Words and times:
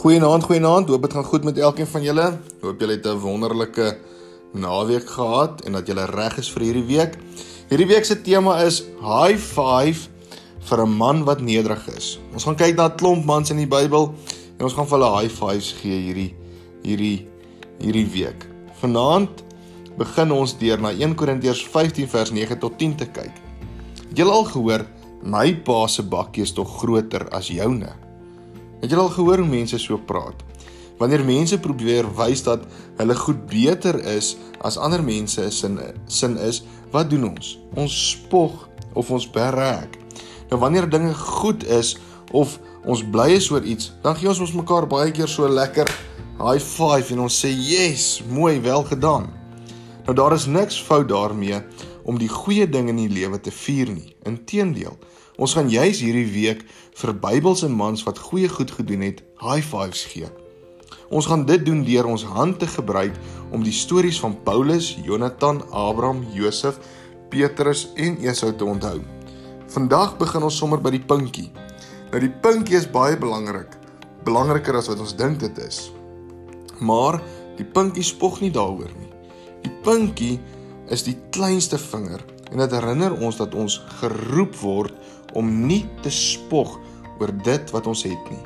Goeienaand, 0.00 0.46
goeienaand. 0.48 0.88
Hoop 0.88 1.02
dit 1.02 1.12
gaan 1.12 1.24
goed 1.28 1.44
met 1.44 1.58
elkeen 1.58 1.86
van 1.86 2.02
julle. 2.02 2.38
Hoop 2.62 2.80
julle 2.80 2.92
het 2.92 3.06
'n 3.06 3.18
wonderlike 3.20 3.98
naweek 4.52 5.10
gehad 5.10 5.60
en 5.64 5.72
dat 5.72 5.86
julle 5.86 6.04
reg 6.04 6.38
is 6.38 6.52
vir 6.52 6.62
hierdie 6.62 6.84
week. 6.84 7.18
Hierdie 7.68 7.86
week 7.86 8.04
se 8.04 8.20
tema 8.20 8.62
is 8.64 8.82
High 9.00 9.36
Five 9.36 10.08
vir 10.60 10.86
'n 10.86 10.96
man 10.96 11.24
wat 11.24 11.40
nederig 11.40 11.88
is. 11.96 12.18
Ons 12.32 12.44
gaan 12.44 12.56
kyk 12.56 12.76
na 12.76 12.88
'n 12.88 12.96
klomp 12.96 13.24
mans 13.24 13.50
in 13.50 13.56
die 13.56 13.66
Bybel 13.66 14.14
en 14.58 14.64
ons 14.64 14.72
gaan 14.72 14.86
vir 14.86 14.98
hulle 14.98 15.20
high 15.20 15.34
fives 15.34 15.72
gee 15.82 16.00
hierdie 16.00 16.34
hierdie 16.82 17.26
hierdie 17.78 18.10
week. 18.12 18.46
Vanaand 18.80 19.44
begin 19.98 20.32
ons 20.32 20.58
deur 20.58 20.80
na 20.80 20.90
1 20.92 21.14
Korintiërs 21.14 21.68
15 21.68 22.08
vers 22.08 22.30
9 22.30 22.58
tot 22.58 22.78
10 22.78 22.96
te 22.96 23.06
kyk. 23.06 23.34
Het 24.08 24.16
julle 24.16 24.32
al 24.32 24.44
gehoor 24.44 24.86
my 25.22 25.54
pa 25.54 25.86
se 25.86 26.02
bakkie 26.02 26.42
is 26.42 26.52
tog 26.52 26.78
groter 26.78 27.28
as 27.30 27.48
joune? 27.48 28.09
Het 28.80 28.90
julle 28.90 29.02
al 29.02 29.12
gehoor 29.14 29.42
hoe 29.42 29.48
mense 29.48 29.78
so 29.78 29.98
praat? 29.98 30.40
Wanneer 31.00 31.24
mense 31.24 31.58
probeer 31.60 32.08
wys 32.16 32.42
dat 32.44 32.64
hulle 32.96 33.16
goed 33.16 33.46
beter 33.48 33.96
is 34.16 34.34
as 34.64 34.76
ander 34.76 35.02
mense 35.04 35.40
is 35.44 35.62
in 35.64 35.78
sin 36.06 36.36
is, 36.40 36.62
wat 36.92 37.10
doen 37.10 37.30
ons? 37.30 37.58
Ons 37.76 37.96
spog 38.10 38.68
of 38.92 39.10
ons 39.10 39.28
bereg. 39.32 39.88
Nou 40.50 40.60
wanneer 40.60 40.88
dinge 40.90 41.14
goed 41.14 41.64
is 41.64 41.96
of 42.32 42.58
ons 42.84 43.04
bly 43.04 43.30
is 43.36 43.50
oor 43.52 43.64
iets, 43.64 43.92
dan 44.02 44.16
gee 44.16 44.28
ons 44.28 44.40
ons 44.40 44.56
mekaar 44.56 44.88
baie 44.88 45.12
keer 45.12 45.28
so 45.28 45.48
lekker 45.48 45.88
high 46.40 46.62
five 46.64 47.12
en 47.12 47.26
ons 47.26 47.40
sê 47.44 47.50
yes, 47.52 48.22
mooi, 48.32 48.58
wel 48.64 48.84
gedaan. 48.88 49.28
Nou 50.06 50.16
daar 50.16 50.34
is 50.36 50.48
niks 50.48 50.80
fout 50.82 51.08
daarmee 51.08 51.60
om 52.08 52.18
die 52.18 52.30
goeie 52.32 52.66
dinge 52.68 52.94
in 52.94 53.02
die 53.04 53.12
lewe 53.12 53.40
te 53.40 53.52
vier 53.52 53.92
nie. 53.92 54.14
Inteendeel, 54.26 54.96
ons 55.40 55.56
gaan 55.56 55.70
juis 55.72 56.02
hierdie 56.04 56.28
week 56.28 56.64
vir 57.00 57.14
Bybelse 57.16 57.68
mans 57.72 58.04
wat 58.04 58.20
goeie 58.28 58.48
goed 58.52 58.70
gedoen 58.76 59.06
het, 59.06 59.22
high 59.40 59.64
fives 59.64 60.04
gee. 60.12 60.28
Ons 61.10 61.26
gaan 61.30 61.46
dit 61.48 61.62
doen 61.64 61.80
deur 61.86 62.06
ons 62.12 62.24
hand 62.36 62.58
te 62.60 62.68
gebruik 62.68 63.16
om 63.50 63.64
die 63.64 63.74
stories 63.74 64.20
van 64.20 64.36
Paulus, 64.44 64.92
Jonathan, 65.02 65.62
Abraham, 65.72 66.22
Josef, 66.34 66.78
Petrus 67.32 67.88
en 67.96 68.18
Esau 68.22 68.52
te 68.52 68.66
onthou. 68.68 69.00
Vandag 69.70 70.16
begin 70.20 70.44
ons 70.46 70.58
sommer 70.60 70.82
by 70.82 70.92
die 70.94 71.02
puntjie. 71.02 71.48
Nou 72.10 72.20
die 72.22 72.32
puntjie 72.44 72.76
is 72.78 72.88
baie 72.90 73.16
belangrik, 73.18 73.72
belangriker 74.26 74.76
as 74.76 74.90
wat 74.90 75.00
ons 75.02 75.16
dink 75.16 75.40
dit 75.42 75.60
is. 75.64 75.88
Maar 76.84 77.20
die 77.56 77.66
puntjie 77.66 78.04
spog 78.06 78.40
nie 78.44 78.52
daaroor 78.52 78.90
nie. 78.98 79.10
Die 79.64 79.72
puntjie 79.84 80.36
is 80.90 81.04
die 81.06 81.16
kleinste 81.34 81.78
vinger 81.78 82.22
en 82.50 82.58
dit 82.58 82.70
herinner 82.74 83.14
ons 83.22 83.36
dat 83.36 83.54
ons 83.54 83.80
geroep 84.00 84.56
word 84.60 84.94
om 85.38 85.50
nie 85.66 85.84
te 86.02 86.10
spog 86.10 86.78
oor 87.20 87.32
dit 87.44 87.70
wat 87.74 87.86
ons 87.86 88.02
het 88.06 88.30
nie. 88.30 88.42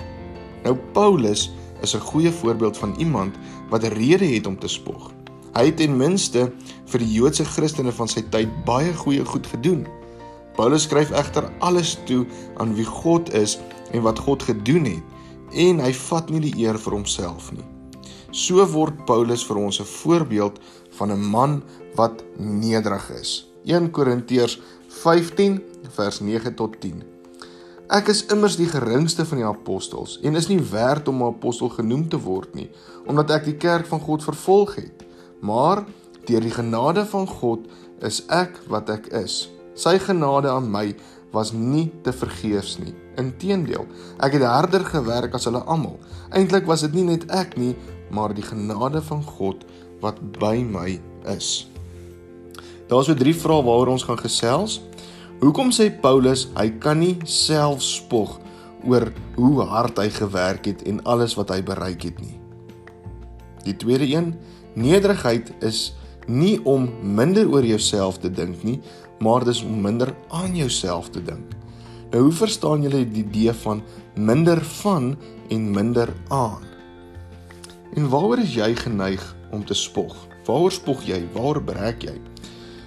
Nou 0.65 0.77
Paulus 0.97 1.51
is 1.83 1.95
'n 1.95 2.01
goeie 2.01 2.33
voorbeeld 2.33 2.77
van 2.77 2.95
iemand 2.99 3.35
wat 3.71 3.83
rede 3.83 4.25
het 4.25 4.47
om 4.47 4.59
te 4.59 4.69
spog. 4.69 5.13
Hy 5.55 5.65
het 5.65 5.77
ten 5.77 5.97
minste 5.97 6.53
vir 6.87 6.99
die 6.99 7.13
Joodse 7.13 7.45
Christene 7.45 7.93
van 7.93 8.09
sy 8.09 8.23
tyd 8.31 8.49
baie 8.65 8.95
goeie 8.95 9.25
goed 9.25 9.47
gedoen. 9.47 9.87
Paulus 10.57 10.83
skryf 10.83 11.11
egter 11.11 11.51
alles 11.59 11.99
toe 12.05 12.27
aan 12.57 12.75
wie 12.75 12.85
God 12.85 13.33
is 13.35 13.59
en 13.93 14.03
wat 14.03 14.19
God 14.19 14.43
gedoen 14.43 14.85
het 14.85 15.03
en 15.53 15.81
hy 15.81 15.93
vat 15.93 16.31
nie 16.31 16.41
die 16.41 16.67
eer 16.67 16.79
vir 16.79 16.93
homself 16.93 17.53
nie. 17.53 17.65
So 18.35 18.67
word 18.67 19.07
Paulus 19.07 19.45
vir 19.47 19.57
ons 19.57 19.81
'n 19.81 19.85
voorbeeld 19.85 20.59
van 20.99 21.13
'n 21.13 21.31
man 21.31 21.63
wat 21.95 22.25
nederig 22.39 23.11
is. 23.11 23.54
1 23.65 23.91
Korintiërs 23.91 24.59
15 24.89 25.63
vers 25.97 26.21
9 26.21 26.55
tot 26.55 26.77
10. 26.81 27.03
Ek 27.93 28.09
is 28.13 28.25
immers 28.33 28.57
die 28.57 28.69
geringste 28.69 29.25
van 29.29 29.41
die 29.41 29.47
apostels 29.49 30.19
en 30.25 30.37
is 30.37 30.49
nie 30.49 30.61
werd 30.71 31.09
om 31.09 31.23
'n 31.23 31.33
apostel 31.33 31.69
genoem 31.69 32.09
te 32.09 32.21
word 32.21 32.55
nie, 32.55 32.71
omdat 33.07 33.31
ek 33.31 33.45
die 33.45 33.57
kerk 33.57 33.87
van 33.87 34.01
God 34.01 34.25
vervolg 34.25 34.75
het. 34.77 35.05
Maar 35.41 35.85
deur 36.25 36.41
die 36.41 36.51
genade 36.51 37.05
van 37.05 37.27
God 37.27 37.67
is 38.01 38.25
ek 38.29 38.61
wat 38.69 38.91
ek 38.91 39.07
is. 39.07 39.51
Sy 39.75 39.99
genade 39.99 40.49
aan 40.49 40.71
my 40.71 40.95
was 41.33 41.53
nie 41.53 41.91
te 42.03 42.13
vergeefs 42.13 42.79
nie. 42.79 42.95
Inteendeel, 43.17 43.87
ek 44.19 44.33
het 44.33 44.43
harder 44.43 44.85
gewerk 44.85 45.35
as 45.35 45.45
hulle 45.45 45.65
almal. 45.67 45.99
Eintlik 46.31 46.67
was 46.67 46.81
dit 46.81 46.95
nie 46.95 47.05
net 47.05 47.31
ek 47.31 47.57
nie, 47.57 47.75
maar 48.11 48.35
die 48.35 48.47
genade 48.47 49.03
van 49.03 49.23
God 49.23 49.65
wat 50.01 50.21
by 50.39 50.63
my 50.63 51.01
is. 51.27 51.74
Daar's 52.95 53.09
so 53.11 53.19
drie 53.19 53.35
vrae 53.35 53.63
waaroor 53.67 53.91
ons 53.97 54.05
gaan 54.07 54.21
gesels. 54.21 54.77
Hoekom 55.41 55.73
sê 55.75 55.89
Paulus 55.91 56.45
hy 56.55 56.69
kan 56.79 57.01
nie 57.03 57.17
self 57.27 57.81
spog 57.83 58.37
oor 58.87 59.09
hoe 59.35 59.65
hard 59.67 59.97
hy 59.99 60.13
gewerk 60.15 60.69
het 60.71 60.85
en 60.87 61.01
alles 61.03 61.33
wat 61.35 61.51
hy 61.51 61.57
bereik 61.67 62.05
het 62.07 62.21
nie? 62.23 62.37
Die 63.65 63.75
tweede 63.83 64.07
een, 64.07 64.29
nederigheid 64.79 65.51
is 65.67 65.97
nie 66.31 66.61
om 66.63 66.87
minder 67.03 67.51
oor 67.51 67.67
jouself 67.67 68.21
te 68.23 68.31
dink 68.31 68.63
nie, 68.63 68.77
maar 69.19 69.43
dis 69.43 69.65
om 69.67 69.81
minder 69.83 70.13
aan 70.31 70.55
jouself 70.55 71.09
te 71.11 71.23
dink. 71.25 71.57
Nou 72.13 72.29
hoe 72.29 72.37
verstaan 72.45 72.85
julle 72.87 73.03
die 73.09 73.25
idee 73.25 73.57
van 73.65 73.83
minder 74.15 74.63
van 74.85 75.17
en 75.51 75.67
minder 75.75 76.15
aan? 76.31 76.63
En 77.99 78.07
waaroor 78.13 78.45
is 78.45 78.55
jy 78.55 78.71
geneig 78.85 79.27
om 79.51 79.67
te 79.67 79.75
spog? 79.75 80.15
Waaroor 80.47 80.77
spog 80.79 81.03
jy? 81.11 81.25
Waaroor 81.35 81.65
breek 81.73 82.07
jy? 82.07 82.15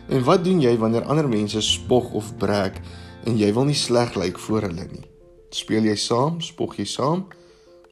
En 0.08 0.24
wat 0.24 0.44
doen 0.44 0.62
jy 0.64 0.78
wanneer 0.80 1.08
ander 1.12 1.28
mense 1.28 1.62
spog 1.62 2.14
of 2.16 2.32
breek 2.40 2.80
en 3.28 3.36
jy 3.40 3.50
wil 3.54 3.68
nie 3.68 3.76
sleg 3.76 4.16
lyk 4.16 4.40
voor 4.40 4.70
hulle 4.70 4.88
nie? 4.88 5.04
Speel 5.52 5.90
jy 5.90 5.96
saam, 6.00 6.40
spog 6.42 6.78
jy 6.80 6.86
saam 6.88 7.26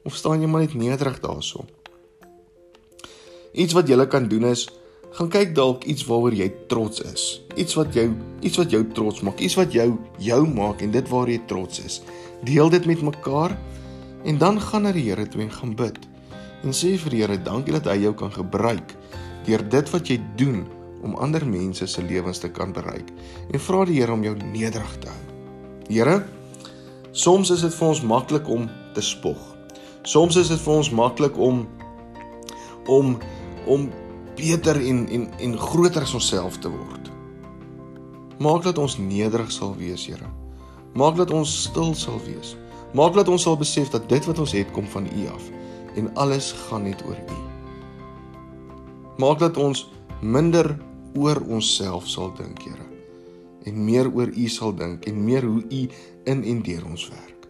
of 0.05 0.15
staan 0.15 0.43
jy 0.43 0.47
maar 0.47 0.63
net 0.63 0.75
nederig 0.79 1.19
daarso? 1.19 1.65
Iets 3.55 3.75
wat 3.75 3.89
jy 3.91 3.99
kan 4.07 4.29
doen 4.31 4.47
is 4.51 4.67
gaan 5.15 5.29
kyk 5.31 5.53
dalk 5.55 5.83
iets 5.87 6.03
waaroor 6.07 6.35
jy 6.35 6.49
trots 6.71 7.03
is. 7.03 7.25
Iets 7.55 7.75
wat 7.79 7.93
jou 7.95 8.09
iets 8.43 8.59
wat 8.59 8.71
jou 8.71 8.81
trots 8.95 9.21
maak, 9.23 9.39
iets 9.39 9.55
wat 9.55 9.71
jou 9.75 9.93
jou 10.19 10.41
maak 10.47 10.83
en 10.83 10.91
dit 10.91 11.11
waar 11.11 11.31
jy 11.31 11.39
trots 11.47 11.79
is. 11.83 12.01
Deel 12.43 12.69
dit 12.69 12.85
met 12.85 13.01
mekaar 13.01 13.55
en 14.25 14.37
dan 14.37 14.59
gaan 14.59 14.87
na 14.87 14.91
die 14.95 15.05
Here 15.07 15.27
toe 15.27 15.41
en 15.45 15.51
gaan 15.51 15.75
bid. 15.75 15.99
En 16.63 16.75
sê 16.75 16.95
vir 16.99 17.11
die 17.11 17.21
Here, 17.23 17.37
dankie 17.37 17.75
dat 17.75 17.87
hy 17.91 18.01
jou 18.07 18.13
kan 18.15 18.31
gebruik 18.31 18.95
deur 19.45 19.61
dit 19.69 19.89
wat 19.93 20.09
jy 20.09 20.17
doen 20.39 20.65
om 21.05 21.15
ander 21.21 21.45
mense 21.47 21.87
se 21.87 22.03
lewens 22.03 22.41
te 22.41 22.49
kan 22.49 22.73
bereik 22.73 23.11
en 23.51 23.61
vra 23.61 23.85
die 23.85 23.99
Here 24.01 24.13
om 24.13 24.23
jou 24.25 24.35
nederig 24.51 24.97
te 25.03 25.11
hou. 25.11 25.21
Here, 25.87 26.15
soms 27.13 27.51
is 27.53 27.61
dit 27.61 27.73
vir 27.77 27.87
ons 27.87 28.01
maklik 28.01 28.49
om 28.49 28.65
te 28.95 29.03
spog. 29.05 29.41
Soms 30.05 30.37
is 30.41 30.49
dit 30.49 30.61
vir 30.61 30.73
ons 30.73 30.91
maklik 30.91 31.37
om 31.37 31.65
om 32.89 33.15
om 33.65 33.89
beter 34.37 34.77
en 34.81 35.05
en 35.09 35.29
en 35.39 35.57
groter 35.57 36.05
as 36.05 36.13
onsself 36.13 36.57
te 36.61 36.69
word. 36.69 37.11
Maak 38.37 38.65
dat 38.65 38.77
ons 38.77 38.97
nederig 38.97 39.51
sal 39.51 39.75
wees, 39.79 40.05
Here. 40.09 40.27
Maak 40.93 41.15
dat 41.15 41.31
ons 41.31 41.51
stil 41.65 41.93
sal 41.95 42.19
wees. 42.25 42.55
Maak 42.95 43.15
dat 43.15 43.27
ons 43.31 43.43
sal 43.43 43.57
besef 43.57 43.89
dat 43.93 44.09
dit 44.09 44.25
wat 44.25 44.39
ons 44.39 44.53
het 44.55 44.71
kom 44.71 44.87
van 44.91 45.07
U 45.07 45.27
af 45.31 45.51
en 45.95 46.09
alles 46.19 46.51
gaan 46.67 46.83
net 46.83 47.01
oor 47.07 47.15
U. 47.15 47.39
Maak 49.17 49.39
dat 49.39 49.57
ons 49.57 49.85
minder 50.21 50.75
oor 51.15 51.41
onsself 51.47 52.07
sal 52.07 52.33
dink, 52.37 52.61
Here. 52.63 52.85
En 53.65 53.79
meer 53.85 54.11
oor 54.13 54.29
U 54.29 54.47
sal 54.47 54.75
dink 54.77 55.05
en 55.09 55.23
meer 55.25 55.45
hoe 55.45 55.63
U 55.63 55.81
in 56.29 56.43
en 56.43 56.61
deur 56.61 56.85
ons 56.85 57.07
werk. 57.09 57.47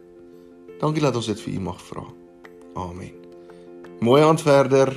Dankie 0.80 1.04
dat 1.04 1.16
ons 1.16 1.28
dit 1.28 1.42
vir 1.48 1.58
U 1.58 1.66
mag 1.70 1.82
vra. 1.82 2.06
Amen. 2.76 3.12
Mooi 4.00 4.22
aand 4.24 4.42
verder. 4.44 4.94